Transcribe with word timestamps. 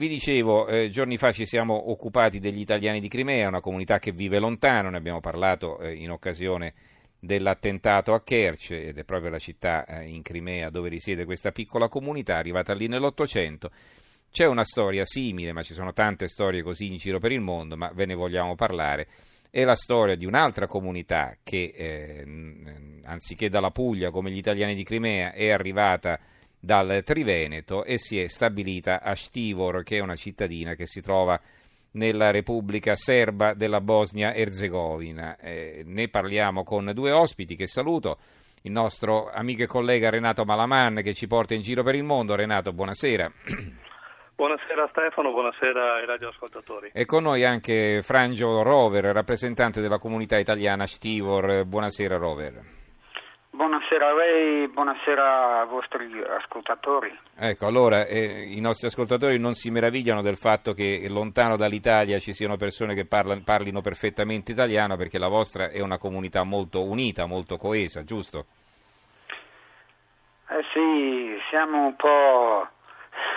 Vi 0.00 0.08
dicevo, 0.08 0.66
eh, 0.66 0.88
giorni 0.88 1.18
fa 1.18 1.30
ci 1.30 1.44
siamo 1.44 1.90
occupati 1.90 2.38
degli 2.38 2.60
italiani 2.60 3.00
di 3.00 3.08
Crimea, 3.08 3.48
una 3.48 3.60
comunità 3.60 3.98
che 3.98 4.12
vive 4.12 4.38
lontano, 4.38 4.88
ne 4.88 4.96
abbiamo 4.96 5.20
parlato 5.20 5.78
eh, 5.78 5.92
in 5.92 6.10
occasione 6.10 6.72
dell'attentato 7.18 8.14
a 8.14 8.22
Kerch 8.22 8.70
ed 8.70 8.96
è 8.96 9.04
proprio 9.04 9.28
la 9.28 9.38
città 9.38 9.84
eh, 9.84 10.08
in 10.08 10.22
Crimea 10.22 10.70
dove 10.70 10.88
risiede 10.88 11.26
questa 11.26 11.52
piccola 11.52 11.88
comunità, 11.88 12.38
arrivata 12.38 12.72
lì 12.72 12.86
nell'Ottocento. 12.86 13.70
C'è 14.30 14.46
una 14.46 14.64
storia 14.64 15.04
simile, 15.04 15.52
ma 15.52 15.62
ci 15.62 15.74
sono 15.74 15.92
tante 15.92 16.28
storie 16.28 16.62
così 16.62 16.86
in 16.86 16.96
giro 16.96 17.18
per 17.18 17.32
il 17.32 17.42
mondo, 17.42 17.76
ma 17.76 17.90
ve 17.92 18.06
ne 18.06 18.14
vogliamo 18.14 18.54
parlare. 18.54 19.06
È 19.50 19.62
la 19.64 19.74
storia 19.74 20.16
di 20.16 20.24
un'altra 20.24 20.66
comunità 20.66 21.36
che, 21.42 21.74
eh, 21.76 23.00
anziché 23.04 23.50
dalla 23.50 23.70
Puglia 23.70 24.08
come 24.08 24.30
gli 24.30 24.38
italiani 24.38 24.74
di 24.74 24.82
Crimea, 24.82 25.34
è 25.34 25.50
arrivata 25.50 26.18
dal 26.60 27.02
Triveneto 27.02 27.84
e 27.84 27.98
si 27.98 28.20
è 28.20 28.28
stabilita 28.28 29.02
a 29.02 29.14
Stivor, 29.14 29.82
che 29.82 29.96
è 29.96 30.00
una 30.00 30.14
cittadina 30.14 30.74
che 30.74 30.86
si 30.86 31.00
trova 31.00 31.40
nella 31.92 32.30
Repubblica 32.30 32.94
Serba 32.94 33.54
della 33.54 33.80
Bosnia-Erzegovina. 33.80 35.38
Eh, 35.38 35.82
ne 35.86 36.08
parliamo 36.08 36.62
con 36.62 36.92
due 36.94 37.10
ospiti 37.10 37.56
che 37.56 37.66
saluto. 37.66 38.18
Il 38.62 38.72
nostro 38.72 39.30
amico 39.30 39.62
e 39.62 39.66
collega 39.66 40.10
Renato 40.10 40.44
Malaman 40.44 41.00
che 41.02 41.14
ci 41.14 41.26
porta 41.26 41.54
in 41.54 41.62
giro 41.62 41.82
per 41.82 41.94
il 41.94 42.04
mondo. 42.04 42.34
Renato, 42.34 42.72
buonasera. 42.72 43.32
Buonasera 44.40 44.88
Stefano, 44.90 45.32
buonasera 45.32 45.96
ai 45.96 46.06
radioascoltatori. 46.06 46.92
E 46.94 47.04
con 47.04 47.24
noi 47.24 47.44
anche 47.44 48.00
Frangio 48.02 48.62
Rover, 48.62 49.04
rappresentante 49.04 49.82
della 49.82 49.98
comunità 49.98 50.38
italiana 50.38 50.86
Stivor. 50.86 51.64
Buonasera 51.66 52.16
Rover. 52.16 52.79
Buonasera 53.60 54.08
a 54.08 54.14
lei, 54.14 54.68
buonasera 54.68 55.60
ai 55.60 55.66
vostri 55.66 56.22
ascoltatori. 56.22 57.14
Ecco, 57.36 57.66
allora 57.66 58.06
eh, 58.06 58.46
i 58.48 58.58
nostri 58.58 58.86
ascoltatori 58.86 59.38
non 59.38 59.52
si 59.52 59.70
meravigliano 59.70 60.22
del 60.22 60.38
fatto 60.38 60.72
che 60.72 61.06
lontano 61.10 61.56
dall'Italia 61.56 62.18
ci 62.18 62.32
siano 62.32 62.56
persone 62.56 62.94
che 62.94 63.04
parlano, 63.04 63.42
parlino 63.44 63.82
perfettamente 63.82 64.52
italiano 64.52 64.96
perché 64.96 65.18
la 65.18 65.28
vostra 65.28 65.68
è 65.68 65.82
una 65.82 65.98
comunità 65.98 66.42
molto 66.42 66.82
unita, 66.82 67.26
molto 67.26 67.58
coesa, 67.58 68.02
giusto? 68.02 68.46
Eh 70.48 70.64
sì, 70.72 71.38
siamo 71.50 71.84
un 71.84 71.96
po'... 71.96 72.66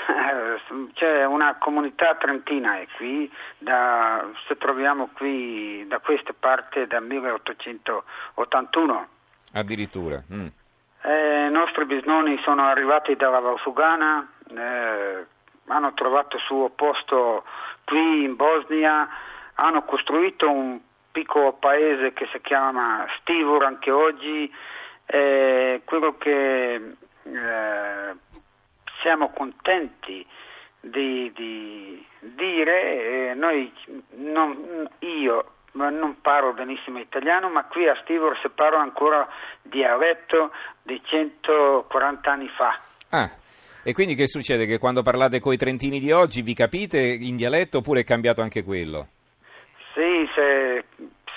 C'è 0.93 1.25
una 1.25 1.57
comunità 1.57 2.15
trentina 2.15 2.79
è 2.79 2.87
qui, 2.95 3.29
da, 3.57 4.25
ci 4.47 4.55
troviamo 4.57 5.09
qui 5.17 5.85
da 5.85 5.99
queste 5.99 6.31
parti 6.31 6.87
dal 6.87 7.05
1881 7.05 9.07
Addirittura. 9.53 10.23
Mm. 10.31 10.47
Eh, 11.03 11.47
I 11.47 11.51
nostri 11.51 11.85
bisnonni 11.85 12.39
sono 12.43 12.63
arrivati 12.63 13.15
dalla 13.15 13.39
Valsugana, 13.39 14.27
eh, 14.49 15.25
hanno 15.67 15.93
trovato 15.93 16.37
il 16.37 16.41
suo 16.43 16.69
posto 16.69 17.43
qui 17.83 18.23
in 18.23 18.35
Bosnia, 18.35 19.07
hanno 19.55 19.83
costruito 19.83 20.49
un 20.49 20.79
piccolo 21.11 21.53
paese 21.53 22.13
che 22.13 22.27
si 22.31 22.41
chiama 22.41 23.05
Stivur 23.19 23.63
anche 23.63 23.91
oggi. 23.91 24.51
Eh, 25.05 25.81
quello 25.83 26.17
che 26.17 26.75
eh, 26.75 28.15
siamo 29.01 29.29
contenti 29.31 30.25
di, 30.79 31.31
di 31.35 32.05
dire, 32.19 33.29
eh, 33.29 33.33
noi, 33.35 33.71
non, 34.15 34.89
io 34.99 35.45
ma 35.73 35.89
non 35.89 36.21
parlo 36.21 36.53
benissimo 36.53 36.99
italiano, 36.99 37.49
ma 37.49 37.65
qui 37.65 37.87
a 37.87 37.97
Stivor 38.01 38.37
si 38.41 38.49
parla 38.49 38.79
ancora 38.79 39.27
dialetto 39.61 40.51
di 40.81 41.01
140 41.03 42.31
anni 42.31 42.49
fa. 42.49 42.79
Ah, 43.09 43.29
e 43.83 43.93
quindi 43.93 44.15
che 44.15 44.27
succede? 44.27 44.65
Che 44.65 44.79
quando 44.79 45.01
parlate 45.01 45.39
con 45.39 45.53
i 45.53 45.57
trentini 45.57 45.99
di 45.99 46.11
oggi 46.11 46.41
vi 46.41 46.53
capite 46.53 46.99
in 46.99 47.35
dialetto 47.35 47.79
oppure 47.79 48.01
è 48.01 48.03
cambiato 48.03 48.41
anche 48.41 48.63
quello? 48.63 49.07
Sì, 49.93 50.27
se, 50.33 50.85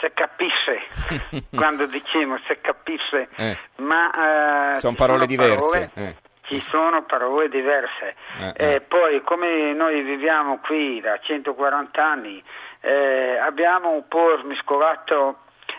se 0.00 0.12
capisce, 0.14 1.46
quando 1.54 1.86
diciamo 1.86 2.38
se 2.46 2.60
capisce, 2.60 3.28
eh. 3.36 3.58
ma... 3.76 4.72
Eh, 4.72 4.74
sono 4.76 4.94
parole 4.94 5.26
diverse. 5.26 5.90
Parole, 5.94 6.08
eh. 6.08 6.16
Ci 6.46 6.60
sono 6.60 7.02
parole 7.02 7.48
diverse. 7.48 8.14
Eh, 8.38 8.74
eh. 8.74 8.80
poi 8.80 9.20
come 9.22 9.72
noi 9.74 10.02
viviamo 10.02 10.60
qui 10.60 11.00
da 11.00 11.18
140 11.20 12.04
anni, 12.04 12.40
eh, 12.86 13.36
abbiamo 13.38 13.90
un 13.90 14.06
po' 14.06 14.38
smiscolato 14.42 15.38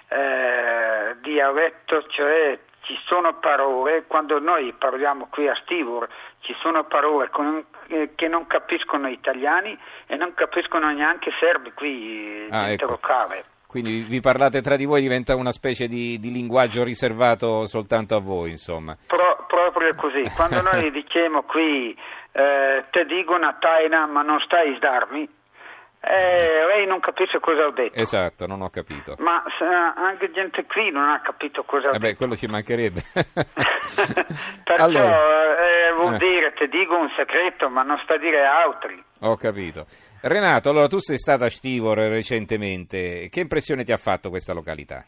eh, 0.10 1.16
dialetto, 1.22 2.04
cioè 2.10 2.60
ci 2.82 2.98
sono 3.06 3.40
parole, 3.40 4.04
quando 4.08 4.40
noi 4.40 4.74
parliamo 4.74 5.28
qui 5.30 5.48
a 5.48 5.56
Stivor, 5.64 6.08
ci 6.42 6.54
sono 6.60 6.84
parole 6.84 7.30
con, 7.30 7.64
eh, 7.88 8.12
che 8.14 8.28
non 8.28 8.46
capiscono 8.46 9.08
gli 9.08 9.14
italiani 9.14 9.78
e 10.06 10.18
non 10.18 10.34
capiscono 10.34 10.92
neanche 10.92 11.30
i 11.30 11.34
serbi 11.40 11.72
qui 11.72 12.48
ah, 12.50 12.72
ecco. 12.72 12.90
locale. 12.90 13.46
Quindi 13.68 14.02
vi 14.02 14.20
parlate 14.20 14.62
tra 14.62 14.76
di 14.76 14.86
voi, 14.86 15.02
diventa 15.02 15.36
una 15.36 15.52
specie 15.52 15.88
di, 15.88 16.20
di 16.20 16.32
linguaggio 16.32 16.84
riservato 16.84 17.68
soltanto 17.68 18.16
a 18.16 18.20
voi, 18.20 18.50
insomma. 18.50 18.98
Pro, 19.08 19.46
proprio 19.48 19.94
così. 19.96 20.24
Quando 20.36 20.60
noi 20.70 20.92
diciamo 20.92 21.44
qui, 21.44 21.98
eh, 22.32 22.86
te 22.92 23.06
dico 23.06 23.34
una 23.34 23.56
taina 23.60 24.06
ma 24.08 24.22
non 24.24 24.40
stai 24.40 24.76
sdarmi, 24.76 25.37
eh, 26.00 26.66
lei 26.68 26.86
non 26.86 27.00
capisce 27.00 27.40
cosa 27.40 27.66
ho 27.66 27.72
detto. 27.72 27.98
Esatto, 27.98 28.46
non 28.46 28.62
ho 28.62 28.70
capito. 28.70 29.16
Ma 29.20 29.44
anche 29.96 30.32
gente 30.32 30.66
qui 30.66 30.92
non 30.92 31.08
ha 31.10 31.20
capito 31.22 31.64
cosa 31.64 31.90
ho 31.90 31.96
eh 31.96 32.00
beh, 32.00 32.16
quello 32.16 32.36
ci 32.36 32.48
mancherebbe. 32.48 33.02
Perciò 34.64 34.84
allora, 34.84 35.58
eh, 35.58 35.94
vuol 35.94 36.14
eh. 36.14 36.18
dire, 36.18 36.54
ti 36.54 36.68
dico 36.68 36.98
un 36.98 37.10
segreto, 37.16 37.70
ma 37.70 37.82
non 37.82 38.00
sta 38.04 38.14
a 38.14 38.18
dire 38.18 38.46
altri. 38.46 39.04
Ho 39.22 39.36
capito. 39.36 39.86
Renato, 40.22 40.70
allora 40.70 40.88
tu 40.88 41.00
sei 41.00 41.18
stata 41.18 41.46
a 41.46 41.50
Stivor 41.50 41.98
recentemente, 41.98 43.28
che 43.30 43.40
impressione 43.40 43.84
ti 43.84 43.92
ha 43.92 43.98
fatto 43.98 44.30
questa 44.30 44.54
località? 44.54 45.04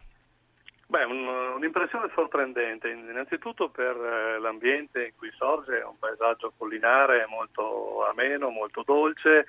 Beh, 0.87 1.03
un, 1.03 1.27
un'impressione 1.55 2.09
sorprendente, 2.15 2.89
innanzitutto 2.89 3.69
per 3.69 3.95
eh, 3.95 4.39
l'ambiente 4.39 5.05
in 5.05 5.11
cui 5.15 5.29
sorge, 5.37 5.81
è 5.81 5.85
un 5.85 5.99
paesaggio 5.99 6.51
collinare 6.57 7.27
molto 7.29 8.07
ameno, 8.09 8.49
molto 8.49 8.81
dolce, 8.83 9.45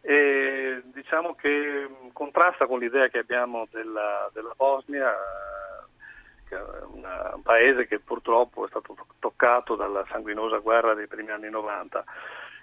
e 0.00 0.82
diciamo 0.84 1.34
che 1.34 1.88
contrasta 2.12 2.66
con 2.66 2.78
l'idea 2.78 3.08
che 3.08 3.18
abbiamo 3.18 3.66
della, 3.70 4.30
della 4.32 4.54
Bosnia, 4.56 5.12
che 6.48 6.56
è 6.56 6.62
una, 6.92 7.32
un 7.34 7.42
paese 7.42 7.86
che 7.86 7.98
purtroppo 7.98 8.64
è 8.64 8.68
stato 8.68 8.96
toccato 9.18 9.76
dalla 9.76 10.04
sanguinosa 10.08 10.58
guerra 10.58 10.94
dei 10.94 11.06
primi 11.06 11.30
anni 11.30 11.50
90. 11.50 12.04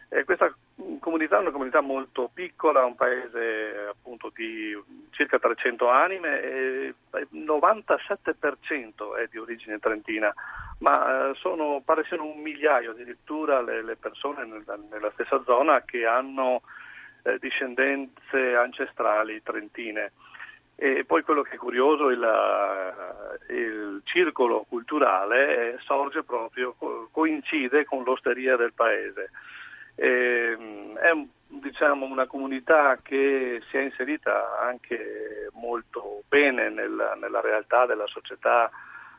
E 0.10 0.24
questa 0.24 0.54
comunità 1.00 1.38
è 1.38 1.42
una 1.42 1.52
comunità 1.52 1.82
molto 1.82 2.30
piccola, 2.32 2.86
un 2.86 2.96
paese 2.96 3.88
appunto 3.90 4.32
di 4.34 4.78
circa 5.10 5.40
300 5.40 5.90
anime 5.90 6.42
e 6.42 6.94
il 7.32 7.44
97% 7.44 9.18
è 9.18 9.28
di 9.30 9.38
origine 9.38 9.80
trentina, 9.80 10.34
ma 10.80 11.30
eh, 11.30 11.34
sono, 11.36 11.82
pare 11.84 12.06
siano 12.06 12.26
un 12.26 12.40
migliaio 12.40 12.92
addirittura 12.92 13.62
le, 13.62 13.84
le 13.84 13.96
persone 13.96 14.46
nella, 14.46 14.78
nella 14.90 15.12
stessa 15.14 15.42
zona 15.44 15.82
che 15.82 16.06
hanno 16.06 16.62
eh, 17.26 17.38
discendenze 17.40 18.56
ancestrali 18.56 19.42
trentine. 19.44 20.12
E 20.78 21.06
poi 21.06 21.24
quello 21.24 21.42
che 21.42 21.56
è 21.56 21.58
curioso, 21.58 22.10
il, 22.10 22.22
eh, 22.22 23.54
il 23.54 24.02
circolo 24.04 24.66
culturale 24.68 25.74
eh, 25.74 25.78
sorge 25.80 26.24
proprio, 26.24 26.76
coincide 27.12 27.86
con 27.86 28.04
l'osteria 28.04 28.56
del 28.58 28.74
paese. 28.74 29.32
E, 29.96 30.56
mm, 30.58 30.96
è 30.98 31.12
diciamo, 31.48 32.06
una 32.06 32.28
comunità 32.28 32.98
che 33.02 33.62
si 33.70 33.78
è 33.78 33.82
inserita 33.82 34.60
anche 34.60 35.50
molto 35.54 36.24
bene 36.28 36.70
nella, 36.70 37.16
nella 37.16 37.42
realtà 37.42 37.86
della 37.86 38.08
società 38.08 38.70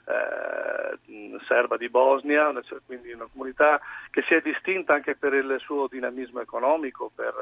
eh, 0.06 1.38
serba 1.46 1.76
di 1.76 1.88
Bosnia, 1.88 2.52
quindi 2.84 3.12
una 3.12 3.28
comunità 3.30 3.80
che 4.10 4.22
si 4.22 4.34
è 4.34 4.40
distinta 4.40 4.94
anche 4.94 5.16
per 5.16 5.34
il 5.34 5.56
suo 5.60 5.88
dinamismo 5.88 6.40
economico 6.40 7.10
per, 7.14 7.34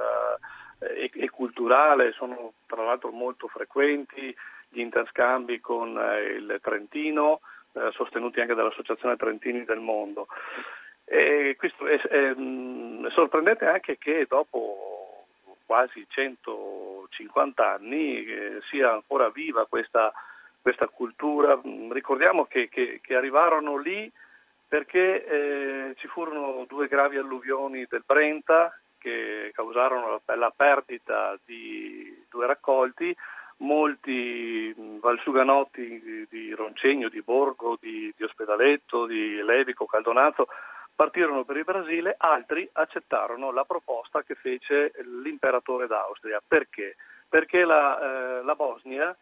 eh, 0.79 1.05
e, 1.05 1.11
e, 1.13 1.31
culturale, 1.31 2.13
sono 2.13 2.55
tra 2.67 2.83
l'altro 2.85 3.11
molto 3.11 3.49
frequenti 3.49 4.35
gli 4.69 4.81
interscambi 4.81 5.61
con 5.61 5.99
eh, 5.99 6.23
il 6.33 6.59
Trentino, 6.63 7.41
eh, 7.73 7.91
sostenuti 7.93 8.41
anche 8.41 8.55
dall'Associazione 8.55 9.17
Trentini 9.17 9.65
del 9.65 9.81
Mondo. 9.81 10.27
E 11.05 11.55
questo 11.59 11.87
è, 11.87 12.01
è, 12.01 12.31
è 12.31 13.11
sorprendente 13.11 13.67
anche 13.67 13.99
che 13.99 14.25
dopo 14.27 15.27
quasi 15.67 16.07
150 16.09 17.73
anni 17.75 18.25
eh, 18.25 18.61
sia 18.71 18.93
ancora 18.93 19.29
viva 19.29 19.67
questa 19.67 20.13
questa 20.65 20.89
cultura. 20.89 21.61
Mm, 21.67 21.93
ricordiamo 21.93 22.47
che, 22.47 22.71
che, 22.71 23.01
che 23.03 23.15
arrivarono 23.15 23.77
lì 23.77 24.11
perché 24.67 25.27
eh, 25.27 25.95
ci 25.99 26.07
furono 26.07 26.65
due 26.67 26.89
gravi 26.89 27.19
alluvioni 27.19 27.85
del 27.87 28.03
Brenta 28.07 28.75
che 28.97 29.53
causarono 29.55 30.23
la, 30.25 30.35
la 30.37 30.53
perdita 30.57 31.39
di 31.45 32.25
due 32.31 32.47
raccolti, 32.47 33.15
molti 33.59 34.75
mm, 34.75 35.01
valsuganotti 35.01 36.27
di 36.31 36.55
Roncegno, 36.55 37.11
di 37.11 37.21
Borgo, 37.21 37.77
di, 37.79 38.11
di 38.17 38.25
Ospedaletto, 38.25 39.05
di 39.05 39.43
Levico, 39.43 39.85
Caldonato 39.85 40.47
partirono 40.95 41.45
per 41.45 41.59
il 41.59 41.65
Brasile, 41.65 42.15
altri 42.17 42.67
accettarono 42.73 43.53
la 43.53 43.65
proposta 43.65 44.23
che 44.23 44.35
fece 44.35 44.93
l'imperatore 45.23 45.87
d'Austria. 45.87 46.41
Perché? 46.47 46.97
Perché 47.29 47.65
la, 47.65 48.39
eh, 48.39 48.45
la 48.45 48.55
Bosnia, 48.55 49.15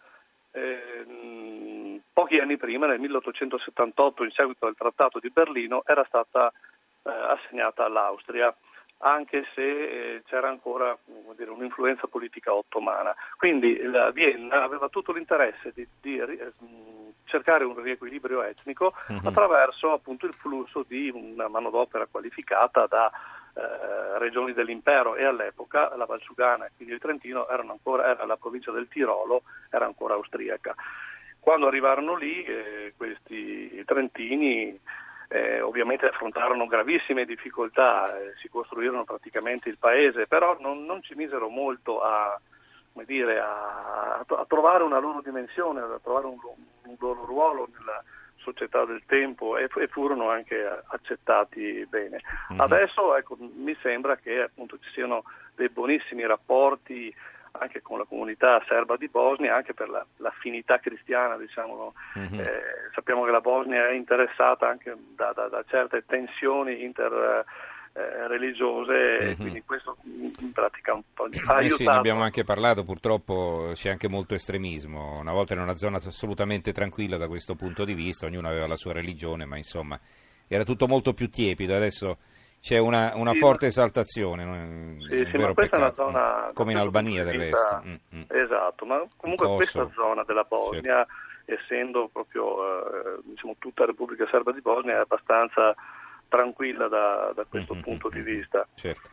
eh, 0.52 2.00
pochi 2.12 2.38
anni 2.38 2.56
prima, 2.56 2.86
nel 2.86 3.00
1878, 3.00 4.24
in 4.24 4.30
seguito 4.30 4.66
al 4.66 4.76
Trattato 4.76 5.18
di 5.18 5.30
Berlino, 5.30 5.82
era 5.84 6.04
stata 6.04 6.52
eh, 7.02 7.10
assegnata 7.10 7.84
all'Austria 7.84 8.54
anche 9.04 9.44
se 9.54 9.62
eh, 9.62 10.22
c'era 10.26 10.48
ancora 10.48 10.96
dire, 11.36 11.50
un'influenza 11.50 12.06
politica 12.06 12.54
ottomana. 12.54 13.14
Quindi 13.36 13.80
la 13.82 14.10
Vienna 14.10 14.62
aveva 14.62 14.88
tutto 14.88 15.12
l'interesse 15.12 15.72
di, 15.74 15.86
di 16.00 16.18
eh, 16.18 16.52
cercare 17.24 17.64
un 17.64 17.80
riequilibrio 17.80 18.42
etnico 18.42 18.94
uh-huh. 19.08 19.26
attraverso 19.26 19.92
appunto, 19.92 20.26
il 20.26 20.34
flusso 20.34 20.84
di 20.86 21.10
una 21.12 21.48
manodopera 21.48 22.06
qualificata 22.06 22.86
da 22.86 23.10
eh, 23.54 24.18
regioni 24.18 24.52
dell'impero 24.52 25.14
e 25.14 25.24
all'epoca 25.24 25.94
la 25.96 26.06
Valsugana 26.06 26.66
e 26.66 26.70
quindi 26.76 26.94
il 26.94 27.00
Trentino 27.00 27.48
erano 27.48 27.72
ancora, 27.72 28.06
era 28.06 28.24
la 28.24 28.36
provincia 28.36 28.70
del 28.70 28.88
Tirolo, 28.88 29.42
era 29.70 29.84
ancora 29.84 30.14
austriaca. 30.14 30.74
Quando 31.38 31.66
arrivarono 31.66 32.14
lì 32.14 32.44
eh, 32.44 32.94
questi 32.96 33.82
trentini 33.84 34.78
eh, 35.28 35.60
ovviamente 35.60 36.06
affrontarono 36.06 36.66
gravissime 36.66 37.24
difficoltà, 37.24 38.04
eh, 38.16 38.34
si 38.40 38.48
costruirono 38.48 39.04
praticamente 39.04 39.68
il 39.68 39.78
paese, 39.78 40.26
però 40.26 40.56
non, 40.60 40.84
non 40.84 41.02
ci 41.02 41.14
misero 41.14 41.48
molto 41.48 42.00
a, 42.00 42.38
dire, 43.04 43.40
a, 43.40 44.18
a, 44.18 44.44
trovare 44.46 44.82
una 44.82 44.98
loro 44.98 45.20
dimensione, 45.20 45.80
a 45.80 45.98
trovare 46.02 46.26
un, 46.26 46.38
un 46.84 46.96
loro 46.98 47.24
ruolo 47.24 47.68
nella 47.76 48.02
società 48.42 48.84
del 48.84 49.02
tempo 49.06 49.56
e, 49.56 49.68
e 49.74 49.86
furono 49.88 50.30
anche 50.30 50.56
accettati 50.88 51.86
bene. 51.88 52.20
Mm-hmm. 52.50 52.60
Adesso 52.60 53.16
ecco, 53.16 53.36
mi 53.38 53.76
sembra 53.80 54.16
che 54.16 54.42
appunto, 54.42 54.78
ci 54.78 54.90
siano 54.92 55.24
dei 55.54 55.68
buonissimi 55.68 56.26
rapporti 56.26 57.14
anche 57.52 57.82
con 57.82 57.98
la 57.98 58.04
comunità 58.04 58.62
serba 58.66 58.96
di 58.96 59.08
Bosnia, 59.08 59.54
anche 59.54 59.74
per 59.74 59.88
la, 59.88 60.04
l'affinità 60.18 60.78
cristiana, 60.78 61.36
diciamo. 61.36 61.94
mm-hmm. 62.18 62.40
eh, 62.40 62.62
sappiamo 62.94 63.24
che 63.24 63.30
la 63.30 63.40
Bosnia 63.40 63.88
è 63.88 63.92
interessata 63.92 64.68
anche 64.68 64.94
da, 65.14 65.32
da, 65.32 65.48
da 65.48 65.62
certe 65.68 66.04
tensioni 66.06 66.82
inter 66.82 67.44
eh, 67.94 68.26
religiose 68.26 69.18
mm-hmm. 69.20 69.34
quindi 69.34 69.62
questo 69.66 69.96
in 70.04 70.52
pratica 70.52 70.94
un 70.94 71.02
po' 71.12 71.28
ha 71.46 71.62
eh 71.62 71.70
sì, 71.70 71.84
ne 71.84 71.92
abbiamo 71.92 72.22
anche 72.22 72.42
parlato, 72.42 72.84
purtroppo 72.84 73.72
c'è 73.74 73.90
anche 73.90 74.08
molto 74.08 74.34
estremismo, 74.34 75.18
una 75.18 75.32
volta 75.32 75.52
era 75.52 75.62
una 75.62 75.76
zona 75.76 75.98
assolutamente 75.98 76.72
tranquilla 76.72 77.18
da 77.18 77.28
questo 77.28 77.54
punto 77.54 77.84
di 77.84 77.94
vista, 77.94 78.26
ognuno 78.26 78.48
aveva 78.48 78.66
la 78.66 78.76
sua 78.76 78.92
religione, 78.92 79.44
ma 79.44 79.56
insomma 79.56 79.98
era 80.48 80.64
tutto 80.64 80.86
molto 80.86 81.12
più 81.12 81.28
tiepido, 81.28 81.74
adesso 81.74 82.18
c'è 82.62 82.78
una, 82.78 83.12
una 83.16 83.32
sì, 83.32 83.38
forte 83.38 83.66
esaltazione, 83.66 84.96
sì, 85.08 85.28
sì, 85.30 85.36
ma 85.36 85.52
questa 85.52 85.76
è 85.76 85.80
una 85.80 85.92
zona 85.92 86.50
come 86.54 86.72
in 86.72 86.78
Albania 86.78 87.24
del 87.24 87.38
resto. 87.38 87.82
Mm, 87.84 87.94
mm. 88.14 88.22
Esatto, 88.28 88.86
ma 88.86 89.04
comunque 89.16 89.48
questa 89.56 89.90
zona 89.94 90.22
della 90.22 90.44
Bosnia, 90.44 91.04
certo. 91.04 91.62
essendo 91.62 92.08
proprio 92.12 93.16
eh, 93.16 93.20
diciamo, 93.24 93.56
tutta 93.58 93.80
la 93.80 93.88
Repubblica 93.88 94.28
Serba 94.30 94.52
di 94.52 94.60
Bosnia, 94.60 94.94
è 94.94 95.00
abbastanza 95.00 95.74
tranquilla 96.32 96.88
da, 96.88 97.32
da 97.34 97.44
questo 97.46 97.74
mm-hmm, 97.74 97.82
punto 97.82 98.08
di 98.08 98.22
vista. 98.22 98.66
Certo. 98.74 99.10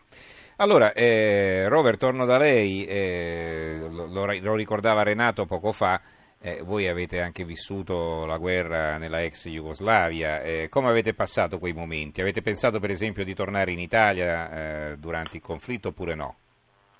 Allora, 0.57 0.93
eh, 0.93 1.67
Robert, 1.67 1.99
torno 1.99 2.25
da 2.25 2.37
lei, 2.37 2.85
eh, 2.85 3.87
lo, 3.89 4.25
lo, 4.25 4.55
ricordava 4.55 5.03
Renato 5.03 5.45
poco 5.45 5.73
fa, 5.73 5.99
eh, 6.41 6.61
voi 6.63 6.87
avete 6.87 7.21
anche 7.21 7.43
vissuto 7.43 8.25
la 8.25 8.37
guerra 8.37 8.97
nella 8.97 9.23
ex 9.23 9.49
Jugoslavia, 9.49 10.41
eh, 10.41 10.67
come 10.69 10.89
avete 10.89 11.13
passato 11.13 11.59
quei 11.59 11.73
momenti? 11.73 12.21
Avete 12.21 12.41
pensato 12.41 12.79
per 12.79 12.89
esempio 12.89 13.23
di 13.23 13.33
tornare 13.33 13.71
in 13.71 13.79
Italia 13.79 14.91
eh, 14.91 14.97
durante 14.97 15.37
il 15.37 15.43
conflitto 15.43 15.89
oppure 15.89 16.15
no? 16.15 16.35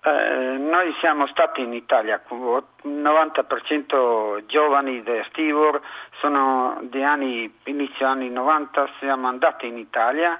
Eh, 0.01 0.57
noi 0.57 0.93
siamo 1.01 1.27
stati 1.27 1.59
in 1.61 1.73
Italia, 1.73 2.23
90% 2.29 4.45
giovani 4.45 5.03
di 5.03 5.21
Stivor, 5.29 5.81
sono 6.19 6.79
di 6.83 7.03
anni, 7.03 7.51
inizio 7.65 8.07
anni 8.07 8.29
90, 8.29 8.89
siamo 8.99 9.27
andati 9.27 9.67
in 9.67 9.77
Italia 9.77 10.39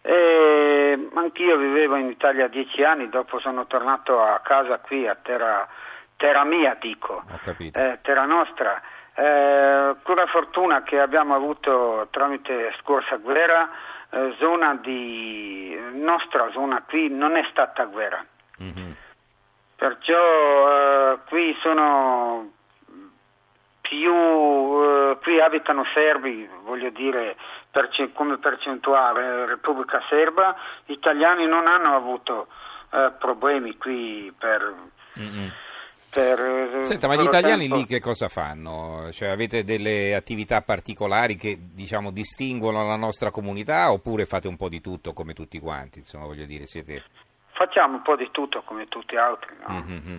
e 0.00 1.08
anch'io 1.14 1.56
vivevo 1.56 1.96
in 1.96 2.08
Italia 2.08 2.48
dieci 2.48 2.82
anni, 2.82 3.08
dopo 3.08 3.38
sono 3.40 3.66
tornato 3.66 4.22
a 4.22 4.40
casa 4.42 4.78
qui 4.78 5.06
a 5.06 5.16
Terra 5.20 5.68
terra 6.18 6.44
mia 6.44 6.76
dico, 6.78 7.22
eh, 7.56 7.98
terra 8.02 8.26
nostra. 8.26 8.82
Eh, 9.14 9.96
con 10.02 10.14
la 10.16 10.26
fortuna 10.26 10.82
che 10.82 11.00
abbiamo 11.00 11.34
avuto 11.34 12.08
tramite 12.10 12.74
scorsa 12.80 13.16
guerra, 13.16 13.70
eh, 14.10 14.34
zona 14.38 14.74
di 14.74 15.76
nostra 15.94 16.50
zona 16.52 16.82
qui 16.86 17.08
non 17.08 17.36
è 17.36 17.46
stata 17.50 17.84
guerra. 17.84 18.24
Mm-hmm. 18.62 18.90
Perciò 19.76 21.12
eh, 21.12 21.18
qui 21.28 21.56
sono 21.62 22.50
più, 23.88 24.12
eh, 24.12 25.18
qui 25.22 25.40
abitano 25.40 25.84
serbi, 25.94 26.46
voglio 26.62 26.90
dire, 26.90 27.36
perce- 27.70 28.12
come 28.12 28.36
percentuale 28.36 29.46
Repubblica 29.46 30.02
Serba, 30.08 30.54
gli 30.84 30.92
italiani 30.92 31.46
non 31.46 31.66
hanno 31.66 31.96
avuto 31.96 32.48
eh, 32.92 33.12
problemi 33.18 33.76
qui 33.76 34.32
per... 34.36 34.74
Mm-hmm 35.18 35.48
per, 36.10 36.40
eh, 36.40 36.82
Senta, 36.84 37.06
ma 37.06 37.16
gli 37.16 37.24
italiani 37.24 37.62
tempo... 37.62 37.76
lì 37.76 37.84
che 37.84 38.00
cosa 38.00 38.28
fanno? 38.28 39.10
Cioè, 39.12 39.28
avete 39.28 39.62
delle 39.62 40.14
attività 40.14 40.62
particolari 40.62 41.36
che 41.36 41.58
diciamo, 41.74 42.10
distinguono 42.10 42.86
la 42.86 42.96
nostra 42.96 43.30
comunità 43.30 43.92
oppure 43.92 44.24
fate 44.24 44.48
un 44.48 44.56
po' 44.56 44.70
di 44.70 44.80
tutto 44.80 45.12
come 45.12 45.34
tutti 45.34 45.58
quanti? 45.58 45.98
Insomma, 45.98 46.24
voglio 46.24 46.46
dire, 46.46 46.64
siete... 46.64 47.04
Facciamo 47.52 47.96
un 47.96 48.02
po' 48.02 48.16
di 48.16 48.28
tutto 48.30 48.62
come 48.62 48.88
tutti 48.88 49.14
gli 49.14 49.18
altri, 49.18 49.54
no? 49.66 49.84
mm-hmm. 49.84 50.18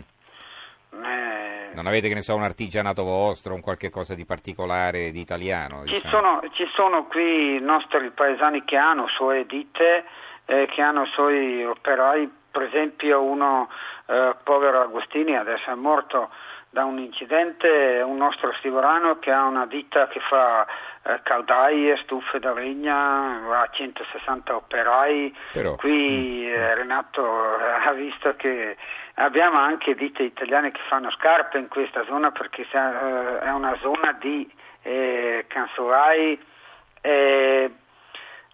eh... 1.03 1.58
Non 1.73 1.87
avete, 1.87 2.07
che 2.07 2.13
ne 2.13 2.21
so, 2.21 2.35
un 2.35 2.43
artigianato 2.43 3.03
vostro, 3.03 3.53
un 3.53 3.61
qualche 3.61 3.89
cosa 3.89 4.15
di 4.15 4.25
particolare, 4.25 5.11
di 5.11 5.19
italiano? 5.19 5.83
Diciamo. 5.83 5.99
Ci, 5.99 6.07
sono, 6.07 6.41
ci, 6.53 6.65
sono, 6.73 7.05
qui 7.05 7.55
i 7.55 7.61
nostri 7.61 8.09
paesani 8.11 8.63
che 8.65 8.77
hanno 8.77 9.07
sue 9.07 9.45
ditte, 9.45 10.05
eh, 10.45 10.67
che 10.67 10.81
hanno 10.81 11.05
suoi 11.05 11.63
operai, 11.63 12.29
per 12.51 12.63
esempio 12.63 13.21
uno 13.21 13.69
eh, 14.07 14.35
povero 14.43 14.81
Agostini 14.81 15.35
adesso 15.35 15.69
è 15.69 15.75
morto 15.75 16.29
da 16.71 16.85
un 16.85 16.99
incidente, 16.99 18.01
un 18.05 18.17
nostro 18.17 18.53
stivorano 18.59 19.17
che 19.19 19.31
ha 19.31 19.43
una 19.45 19.65
ditta 19.65 20.07
che 20.07 20.19
fa 20.19 20.67
eh, 21.03 21.19
caldaie, 21.23 21.97
stufe 21.97 22.39
da 22.39 22.53
legna, 22.53 23.61
ha 23.61 23.69
160 23.71 24.55
operai, 24.55 25.35
Però, 25.53 25.75
qui 25.75 26.45
mm, 26.45 26.53
eh, 26.53 26.75
Renato 26.75 27.23
eh, 27.59 27.87
ha 27.87 27.91
visto 27.93 28.35
che 28.35 28.77
abbiamo 29.15 29.57
anche 29.57 29.95
ditte 29.95 30.23
italiane 30.23 30.71
che 30.71 30.81
fanno 30.87 31.09
scarpe 31.11 31.57
in 31.57 31.67
questa 31.67 32.03
zona 32.05 32.31
perché 32.31 32.61
eh, 32.61 33.39
è 33.39 33.51
una 33.51 33.75
zona 33.81 34.15
di 34.19 34.49
eh, 34.83 35.45
cansolai 35.47 36.39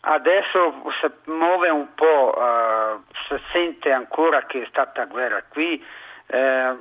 adesso 0.06 0.84
si 1.00 1.32
muove 1.32 1.70
un 1.70 1.94
po', 1.96 2.34
uh, 2.38 3.02
si 3.28 3.42
sente 3.52 3.92
ancora 3.92 4.46
che 4.46 4.64
è 4.64 4.68
stata 4.70 5.06
guerra. 5.06 5.44
Qui 5.48 5.84
eh, 6.28 6.76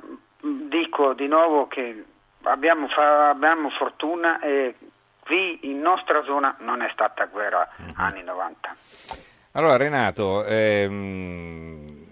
dico 0.69 1.13
di 1.13 1.27
nuovo 1.27 1.67
che 1.67 2.03
abbiamo, 2.43 2.87
fa, 2.87 3.29
abbiamo, 3.29 3.69
fortuna 3.69 4.39
e 4.39 4.75
qui 5.19 5.59
in 5.63 5.79
nostra 5.79 6.23
zona 6.23 6.55
non 6.59 6.81
è 6.81 6.89
stata 6.93 7.25
guerra 7.25 7.67
mm-hmm. 7.81 7.91
anni 7.95 8.23
90. 8.23 8.75
Allora 9.53 9.77
Renato, 9.77 10.43
ehm, 10.43 12.05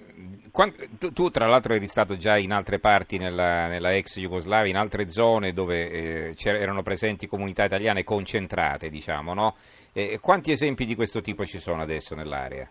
tu, 0.98 1.12
tu, 1.12 1.30
tra 1.30 1.48
l'altro 1.48 1.74
eri 1.74 1.88
stato 1.88 2.16
già 2.16 2.38
in 2.38 2.54
altre 2.54 2.80
parti 2.80 3.18
nella, 3.18 3.68
nella 3.68 3.94
ex 3.96 4.20
Jugoslavia, 4.20 4.70
in 4.70 4.78
altre 4.78 5.10
zone 5.10 5.52
dove 5.52 5.90
eh, 5.90 6.36
erano 6.44 6.84
presenti 6.84 7.28
comunità 7.28 7.64
italiane 7.64 8.04
concentrate, 8.04 8.90
diciamo, 8.90 9.34
no? 9.34 9.56
E 9.92 10.20
quanti 10.22 10.52
esempi 10.52 10.86
di 10.86 10.96
questo 10.96 11.22
tipo 11.22 11.46
ci 11.46 11.60
sono 11.60 11.82
adesso 11.82 12.16
nell'area? 12.16 12.68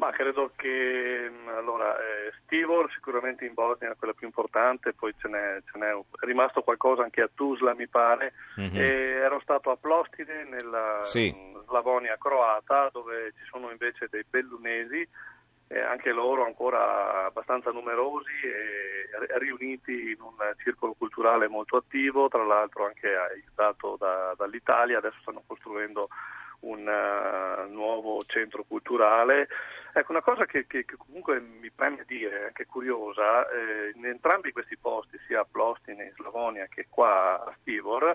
Ma 0.00 0.10
credo 0.12 0.50
che 0.56 1.30
allora, 1.54 1.94
eh, 1.98 2.32
Stivor 2.42 2.90
sicuramente 2.90 3.44
in 3.44 3.52
Bosnia 3.52 3.90
è 3.90 3.96
quella 3.98 4.14
più 4.14 4.26
importante, 4.26 4.94
poi 4.94 5.12
ce 5.18 5.28
n'è, 5.28 5.60
ce 5.70 5.78
n'è 5.78 5.90
rimasto 6.20 6.62
qualcosa 6.62 7.02
anche 7.02 7.20
a 7.20 7.28
Tuzla 7.32 7.74
mi 7.74 7.86
pare, 7.86 8.32
mm-hmm. 8.58 8.76
ero 8.76 9.40
stato 9.40 9.70
a 9.70 9.76
Plostide 9.76 10.44
nella 10.44 11.00
sì. 11.02 11.30
Slavonia 11.68 12.16
croata 12.18 12.88
dove 12.90 13.34
ci 13.36 13.44
sono 13.50 13.70
invece 13.70 14.08
dei 14.10 14.24
bellunesi 14.26 15.06
eh, 15.68 15.80
anche 15.80 16.12
loro 16.12 16.46
ancora 16.46 17.26
abbastanza 17.26 17.70
numerosi 17.70 18.32
e 18.42 19.38
riuniti 19.38 20.12
in 20.12 20.20
un 20.20 20.34
circolo 20.64 20.94
culturale 20.96 21.46
molto 21.46 21.76
attivo, 21.76 22.28
tra 22.28 22.42
l'altro 22.44 22.86
anche 22.86 23.14
aiutato 23.14 23.96
da, 23.98 24.32
dall'Italia, 24.34 24.96
adesso 24.96 25.18
stanno 25.20 25.42
costruendo 25.46 26.08
un 26.60 26.86
uh, 26.86 27.70
nuovo 27.72 28.22
centro 28.26 28.64
culturale. 28.64 29.48
Ecco, 29.92 30.12
una 30.12 30.22
cosa 30.22 30.46
che, 30.46 30.66
che, 30.66 30.84
che, 30.84 30.96
comunque 30.96 31.40
mi 31.40 31.70
preme 31.70 32.04
dire, 32.06 32.46
anche 32.46 32.66
curiosa, 32.66 33.48
eh, 33.50 33.92
in 33.94 34.06
entrambi 34.06 34.52
questi 34.52 34.76
posti, 34.76 35.18
sia 35.26 35.40
a 35.40 35.46
Plostin 35.50 36.00
in 36.00 36.12
Slavonia 36.14 36.66
che 36.66 36.86
qua 36.88 37.44
a 37.44 37.54
Stivor, 37.60 38.14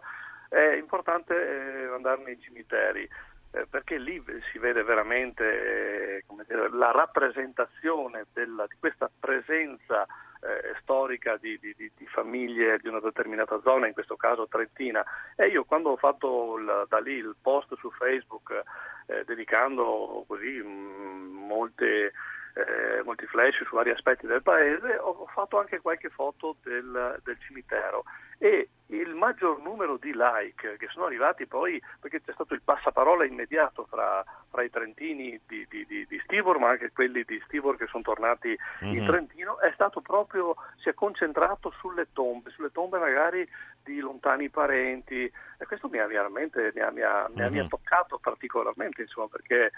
è 0.49 0.75
importante 0.75 1.33
eh, 1.35 1.85
andare 1.93 2.21
nei 2.23 2.39
cimiteri. 2.39 3.09
eh, 3.55 3.65
perché 3.69 3.97
lì 3.97 4.21
si 4.51 4.57
vede 4.57 4.83
veramente 4.83 6.17
eh, 6.17 6.23
dire, 6.47 6.69
la 6.71 6.91
rappresentazione 6.91 8.25
della, 8.33 8.65
di 8.67 8.75
questa 8.77 9.09
presenza 9.17 10.05
eh, 10.45 10.75
storica 10.81 11.37
di, 11.37 11.57
di, 11.59 11.73
di, 11.75 12.05
famiglie 12.05 12.77
di 12.77 12.87
una 12.87 12.99
determinata 12.99 13.59
zona, 13.63 13.87
in 13.87 13.93
questo 13.93 14.15
caso 14.15 14.47
trentina. 14.47 15.03
E 15.35 15.47
io 15.47 15.63
quando 15.65 15.89
ho 15.89 15.97
fatto 15.97 16.57
il, 16.57 16.85
da 16.87 16.99
lì 16.99 17.13
il 17.13 17.35
post 17.41 17.75
su 17.77 17.89
Facebook 17.91 18.63
eh, 19.07 19.23
dedicando 19.25 20.23
così 20.27 20.61
mh, 20.61 20.67
mm, 20.67 21.45
molte 21.47 22.13
eh, 22.55 23.03
molti 23.03 23.25
flash 23.25 23.63
su 23.65 23.75
vari 23.75 23.89
aspetti 23.89 24.25
del 24.25 24.41
paese, 24.41 24.97
ho 24.97 25.27
fatto 25.27 25.59
anche 25.59 25.81
qualche 25.81 26.09
foto 26.09 26.55
del, 26.63 27.19
del 27.23 27.37
cimitero 27.39 28.05
e 28.37 28.69
il 28.87 29.13
maggior 29.13 29.61
numero 29.61 29.97
di 29.97 30.13
like 30.13 30.77
che 30.77 30.87
sono 30.89 31.05
arrivati 31.05 31.47
poi, 31.47 31.81
perché 31.99 32.21
c'è 32.21 32.33
stato 32.33 32.53
il 32.53 32.61
passaparola 32.61 33.25
immediato 33.25 33.85
fra, 33.89 34.23
fra 34.49 34.63
i 34.63 34.69
trentini 34.69 35.39
di, 35.47 35.65
di, 35.69 35.85
di, 35.85 36.05
di, 36.07 36.21
Stivor, 36.23 36.59
ma 36.59 36.69
anche 36.69 36.91
quelli 36.91 37.23
di 37.23 37.41
Stivor 37.45 37.77
che 37.77 37.87
sono 37.87 38.03
tornati 38.03 38.55
mm-hmm. 38.83 38.93
in 38.93 39.01
mhm. 39.01 39.07
Trentino, 39.07 39.59
è 39.59 39.71
stato 39.73 40.01
proprio, 40.01 40.55
si 40.77 40.89
è 40.89 40.93
concentrato 40.93 41.73
sulle 41.79 42.07
tombe, 42.13 42.51
sulle 42.51 42.71
tombe 42.71 42.99
magari 42.99 43.47
di 43.83 43.99
lontani 43.99 44.49
parenti 44.49 45.23
e 45.23 45.65
questo 45.65 45.89
mi 45.89 45.99
ha 45.99 46.07
veramente 46.07 46.71
mi 46.75 46.81
ha, 46.81 46.91
mi 46.91 47.01
ha, 47.01 47.27
mm-hmm. 47.29 47.51
mi 47.51 47.59
ha 47.59 47.63
mhm. 47.63 47.69
toccato 47.69 48.19
particolarmente, 48.19 49.01
insomma, 49.01 49.27
perché 49.27 49.71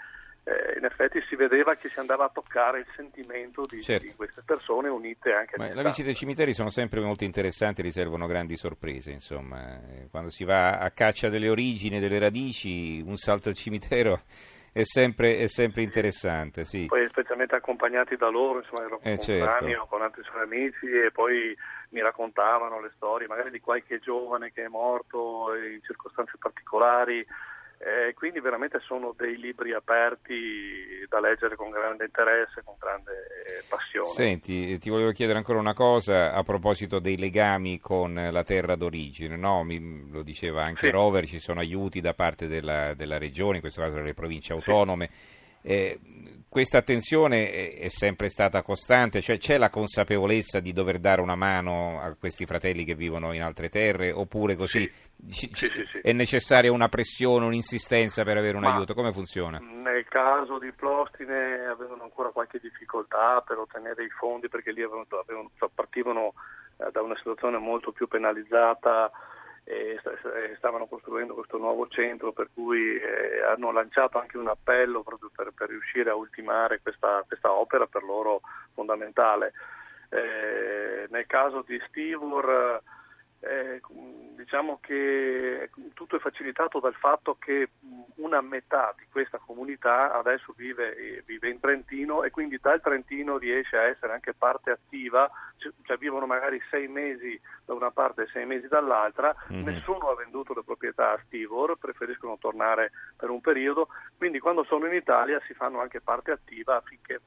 eh, 0.44 0.78
in 0.78 0.84
effetti 0.84 1.20
si 1.28 1.36
vedeva 1.36 1.74
che 1.74 1.88
si 1.88 1.98
andava 1.98 2.24
a 2.24 2.30
toccare 2.32 2.80
il 2.80 2.86
sentimento 2.96 3.66
di, 3.66 3.82
certo. 3.82 4.06
di 4.06 4.14
queste 4.14 4.42
persone 4.44 4.88
unite 4.88 5.32
anche 5.32 5.56
Ma 5.58 5.74
La 5.74 5.82
visita 5.82 6.08
ai 6.08 6.14
cimiteri 6.14 6.54
sono 6.54 6.70
sempre 6.70 7.00
molto 7.00 7.24
interessanti, 7.24 7.82
riservano 7.82 8.26
grandi 8.26 8.56
sorprese, 8.56 9.10
insomma. 9.10 9.78
Eh, 9.88 10.08
quando 10.10 10.30
si 10.30 10.44
va 10.44 10.78
a 10.78 10.90
caccia 10.90 11.28
delle 11.28 11.48
origini, 11.50 12.00
delle 12.00 12.18
radici, 12.18 13.02
un 13.04 13.16
salto 13.16 13.50
al 13.50 13.54
cimitero 13.54 14.22
è 14.72 14.84
sempre, 14.84 15.38
è 15.38 15.48
sempre 15.48 15.82
interessante, 15.82 16.64
sì. 16.64 16.86
Poi 16.86 17.06
specialmente 17.08 17.56
accompagnati 17.56 18.16
da 18.16 18.28
loro, 18.28 18.60
insomma, 18.60 18.86
ero 18.86 19.00
eh, 19.02 19.18
certo. 19.18 19.86
con 19.86 20.02
altri 20.02 20.22
suoi 20.22 20.42
amici 20.42 20.86
e 20.86 21.10
poi 21.10 21.56
mi 21.90 22.00
raccontavano 22.00 22.80
le 22.80 22.92
storie 22.94 23.26
magari 23.26 23.50
di 23.50 23.60
qualche 23.60 23.98
giovane 23.98 24.52
che 24.52 24.64
è 24.64 24.68
morto 24.68 25.54
in 25.54 25.80
circostanze 25.82 26.36
particolari 26.38 27.26
eh, 27.78 28.12
quindi 28.14 28.40
veramente 28.40 28.80
sono 28.80 29.14
dei 29.16 29.38
libri 29.38 29.72
aperti 29.72 31.06
da 31.08 31.20
leggere 31.20 31.54
con 31.54 31.70
grande 31.70 32.06
interesse, 32.06 32.62
con 32.64 32.74
grande 32.78 33.12
eh, 33.12 33.62
passione. 33.68 34.08
Senti, 34.08 34.78
ti 34.78 34.90
volevo 34.90 35.12
chiedere 35.12 35.38
ancora 35.38 35.60
una 35.60 35.74
cosa 35.74 36.32
a 36.32 36.42
proposito 36.42 36.98
dei 36.98 37.16
legami 37.16 37.78
con 37.78 38.14
la 38.14 38.42
terra 38.42 38.74
d'origine, 38.74 39.36
no? 39.36 39.62
Mi, 39.62 40.10
lo 40.10 40.22
diceva 40.22 40.64
anche 40.64 40.86
sì. 40.86 40.90
Rover, 40.90 41.24
ci 41.26 41.38
sono 41.38 41.60
aiuti 41.60 42.00
da 42.00 42.14
parte 42.14 42.48
della, 42.48 42.94
della 42.94 43.16
regione, 43.16 43.56
in 43.56 43.60
questo 43.60 43.80
caso 43.80 43.94
delle 43.94 44.14
province 44.14 44.52
autonome. 44.52 45.08
Sì. 45.10 45.36
Eh, 45.68 46.00
questa 46.48 46.78
attenzione 46.78 47.74
è, 47.74 47.88
sempre 47.88 48.30
stata 48.30 48.62
costante, 48.62 49.20
cioè 49.20 49.36
c'è 49.36 49.58
la 49.58 49.68
consapevolezza 49.68 50.60
di 50.60 50.72
dover 50.72 50.98
dare 50.98 51.20
una 51.20 51.34
mano 51.34 52.00
a 52.00 52.14
questi 52.18 52.46
fratelli 52.46 52.84
che 52.84 52.94
vivono 52.94 53.34
in 53.34 53.42
altre 53.42 53.68
terre 53.68 54.10
oppure 54.10 54.56
così 54.56 54.90
sì, 55.26 55.50
c- 55.50 55.54
sì, 55.54 55.84
sì, 55.84 55.98
è 55.98 56.12
necessaria 56.12 56.72
una 56.72 56.88
pressione, 56.88 57.44
un'insistenza 57.44 58.24
per 58.24 58.38
avere 58.38 58.56
un 58.56 58.62
Ma 58.62 58.76
aiuto? 58.76 58.94
Come 58.94 59.12
funziona? 59.12 59.58
Nel 59.58 60.06
caso 60.08 60.58
di 60.58 60.72
Plostine 60.72 61.66
avevano 61.66 62.04
ancora 62.04 62.30
qualche 62.30 62.58
difficoltà 62.60 63.42
per 63.46 63.58
ottenere 63.58 64.04
i 64.04 64.08
fondi 64.08 64.48
perché 64.48 64.72
lì 64.72 64.80
avevano, 64.80 65.04
avevano, 65.22 65.50
partivano 65.74 66.32
eh, 66.78 66.90
da 66.90 67.02
una 67.02 67.16
situazione 67.16 67.58
molto 67.58 67.92
più 67.92 68.08
penalizzata 68.08 69.10
stavano 70.56 70.86
costruendo 70.86 71.34
questo 71.34 71.58
nuovo 71.58 71.88
centro 71.88 72.32
per 72.32 72.48
cui 72.54 72.96
eh, 72.96 73.42
hanno 73.42 73.70
lanciato 73.70 74.18
anche 74.18 74.38
un 74.38 74.48
appello 74.48 75.02
proprio 75.02 75.30
per, 75.34 75.52
per 75.54 75.68
riuscire 75.68 76.10
a 76.10 76.14
ultimare 76.14 76.80
questa, 76.80 77.22
questa, 77.26 77.52
opera 77.52 77.86
per 77.86 78.02
loro 78.02 78.40
fondamentale. 78.72 79.52
Eh, 80.08 81.06
nel 81.10 81.26
caso 81.26 81.62
di 81.66 81.78
Stivor 81.88 82.82
eh, 83.40 83.80
diciamo 84.36 84.78
che 84.80 85.70
tutto 85.94 86.16
è 86.16 86.18
facilitato 86.18 86.80
dal 86.80 86.94
fatto 86.94 87.36
che 87.38 87.70
una 88.16 88.40
metà 88.40 88.94
di 88.96 89.04
questa 89.10 89.38
comunità 89.38 90.12
adesso 90.12 90.52
vive, 90.56 91.22
vive, 91.24 91.48
in 91.48 91.60
Trentino 91.60 92.24
e 92.24 92.30
quindi 92.30 92.58
dal 92.60 92.80
Trentino 92.80 93.38
riesce 93.38 93.76
a 93.76 93.82
essere 93.82 94.12
anche 94.12 94.34
parte 94.34 94.70
attiva, 94.70 95.30
cioè 95.56 95.96
vivono 95.98 96.26
magari 96.26 96.60
sei 96.70 96.88
mesi 96.88 97.40
da 97.64 97.74
una 97.74 97.90
parte 97.90 98.22
e 98.22 98.28
sei 98.32 98.44
mesi 98.44 98.66
dall'altra, 98.66 99.34
mm-hmm. 99.52 99.64
nessuno 99.64 100.10
ha 100.10 100.16
venduto 100.16 100.54
le 100.54 100.64
proprietà 100.64 101.12
a 101.12 101.20
Stivor, 101.26 101.76
preferiscono 101.78 102.38
tornare 102.38 102.90
per 103.16 103.30
un 103.30 103.40
periodo, 103.40 103.88
quindi 104.16 104.40
quando 104.40 104.64
sono 104.64 104.86
in 104.86 104.94
Italia 104.94 105.40
si 105.46 105.54
fanno 105.54 105.80
anche 105.80 106.00
parte 106.00 106.32
attiva 106.32 106.76
affinché 106.76 107.20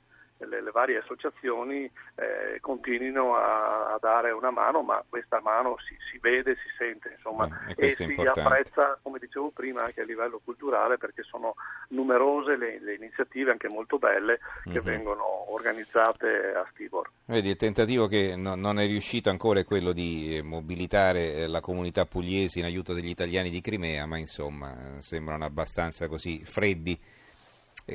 le, 0.45 0.61
le 0.61 0.71
varie 0.71 0.97
associazioni 0.97 1.83
eh, 2.15 2.59
continuino 2.59 3.35
a, 3.35 3.93
a, 3.93 3.97
dare 3.99 4.31
una 4.31 4.51
mano, 4.51 4.81
ma 4.81 5.03
questa 5.07 5.39
mano 5.41 5.77
si, 5.79 5.95
si 6.11 6.17
vede, 6.19 6.55
si 6.55 6.67
sente 6.77 7.13
insomma, 7.15 7.47
eh, 7.75 7.87
e 7.87 7.91
si 7.91 8.03
apprezza, 8.03 8.99
come 9.01 9.19
dicevo 9.19 9.51
prima, 9.51 9.83
anche 9.83 10.01
a 10.01 10.05
livello 10.05 10.39
culturale 10.43 10.97
perché 10.97 11.23
sono 11.23 11.55
numerose 11.89 12.55
le, 12.55 12.79
le 12.79 12.95
iniziative, 12.95 13.51
anche 13.51 13.67
molto 13.69 13.97
belle, 13.97 14.39
che 14.63 14.69
mm-hmm. 14.69 14.83
vengono 14.83 15.51
organizzate 15.53 16.53
a 16.55 16.65
Stibor. 16.71 17.09
Vedi, 17.25 17.49
il 17.49 17.55
tentativo 17.55 18.07
che 18.07 18.35
no, 18.35 18.55
non 18.55 18.79
è 18.79 18.85
riuscito 18.85 19.29
ancora 19.29 19.59
è 19.59 19.65
quello 19.65 19.91
di 19.91 20.37
eh, 20.37 20.41
mobilitare 20.41 21.33
eh, 21.33 21.47
la 21.47 21.61
comunità 21.61 22.05
pugliese 22.05 22.59
in 22.59 22.65
aiuto 22.65 22.93
degli 22.93 23.09
italiani 23.09 23.49
di 23.49 23.61
Crimea, 23.61 24.05
ma 24.05 24.17
insomma 24.17 24.99
sembrano 24.99 25.45
abbastanza 25.45 26.07
così 26.07 26.43
freddi 26.43 26.93
eh, 26.93 27.19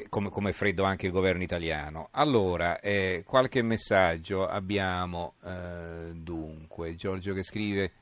come, 0.08 0.30
come, 0.30 0.52
freddo 0.52 0.84
anche 0.84 1.06
il 1.06 1.12
governo 1.12 1.42
italiano. 1.42 2.08
Allora, 2.12 2.80
eh, 2.80 3.22
qualche 3.26 3.62
messaggio 3.62 4.46
abbiamo, 4.46 5.34
eh, 5.44 6.12
dunque, 6.14 6.94
Giorgio 6.94 7.34
che 7.34 7.42
scrive... 7.42 7.92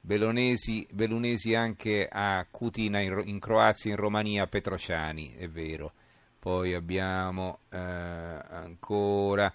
Bellonesi, 0.00 0.86
Bellunesi 0.90 1.54
anche 1.54 2.08
a 2.10 2.46
Cutina 2.48 3.00
in, 3.00 3.20
in, 3.26 3.38
Croazia, 3.40 3.90
in 3.90 3.96
Romania, 3.96 4.46
Petrociani, 4.46 5.34
è 5.34 5.48
vero. 5.48 5.92
Poi 6.38 6.72
abbiamo 6.72 7.58
eh, 7.68 7.76
ancora 7.76 9.52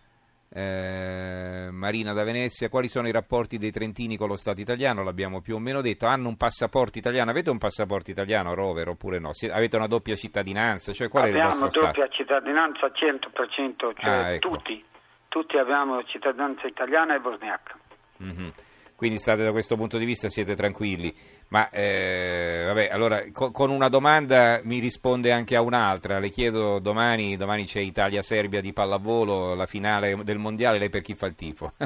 eh, 0.55 1.69
Marina 1.72 2.13
da 2.13 2.24
Venezia, 2.24 2.69
quali 2.69 2.88
sono 2.88 3.07
i 3.07 3.12
rapporti 3.12 3.57
dei 3.57 3.72
trentini 3.72 4.17
con 4.17 4.27
lo 4.27 4.36
Stato 4.36 4.62
italiano? 4.62 5.03
L'abbiamo 5.03 5.41
più 5.41 5.55
o 5.55 5.60
meno 5.60 5.81
detto. 5.81 6.05
Hanno 6.05 6.27
un 6.27 6.38
passaporto 6.38 7.00
italiano? 7.00 7.31
Avete 7.31 7.50
un 7.50 7.57
passaporto 7.57 8.12
italiano, 8.12 8.53
Rover, 8.53 8.89
oppure 8.89 9.17
no? 9.17 9.31
Avete 9.51 9.75
una 9.75 9.88
doppia 9.88 10.15
cittadinanza? 10.15 10.93
Cioè, 10.93 11.10
qual 11.10 11.25
abbiamo 11.25 11.50
è 11.50 11.53
il 11.53 11.60
vostro 11.60 11.86
doppia 11.86 12.07
cittadinanza 12.07 12.88
100%, 12.88 13.75
cioè 13.95 14.10
ah, 14.10 14.31
ecco. 14.33 14.50
tutti, 14.50 14.83
tutti 15.27 15.57
abbiamo 15.57 16.03
cittadinanza 16.03 16.67
italiana 16.67 17.15
e 17.15 17.19
bosniaca. 17.19 17.75
Mm-hmm. 18.22 18.50
Quindi 18.96 19.18
state 19.18 19.44
da 19.44 19.52
questo 19.52 19.76
punto 19.76 19.98
di 19.98 20.06
vista 20.06 20.30
siete 20.30 20.56
tranquilli. 20.56 21.14
Ma 21.50 21.70
eh, 21.70 22.64
vabbè, 22.66 22.90
allora 22.92 23.24
co- 23.32 23.52
con 23.52 23.70
una 23.70 23.90
domanda 23.90 24.62
mi 24.64 24.80
risponde 24.80 25.32
anche 25.32 25.56
a 25.56 25.62
un'altra. 25.62 26.20
Le 26.20 26.30
chiedo 26.30 26.80
domani, 26.80 27.36
domani 27.36 27.66
c'è 27.66 27.80
Italia-Serbia 27.80 28.62
di 28.62 28.74
pallavolo, 28.74 29.56
la 29.56 29.66
finale 29.66 30.16
del 30.24 30.38
mondiale, 30.38 30.80
lei 30.80 30.90
per 30.90 31.02
chi 31.02 31.16
fa 31.16 31.26
il 31.26 31.36
tifo? 31.36 31.74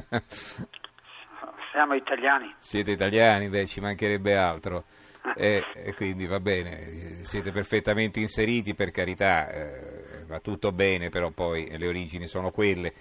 Siamo 1.72 1.94
italiani. 1.94 2.56
Siete 2.58 2.92
italiani, 2.92 3.50
beh, 3.50 3.68
ci 3.68 3.80
mancherebbe 3.82 4.36
altro. 4.36 4.86
E, 5.36 5.64
e, 5.76 5.94
quindi 5.94 6.26
va 6.26 6.40
bene, 6.40 7.24
siete 7.24 7.52
perfettamente 7.52 8.20
inseriti, 8.20 8.74
per 8.74 8.90
carità, 8.90 9.48
eh, 9.52 10.24
va 10.26 10.40
tutto 10.40 10.72
bene, 10.72 11.10
però 11.10 11.30
poi 11.30 11.78
le 11.78 11.88
origini 11.88 12.28
sono 12.28 12.50
quelle. 12.50 12.94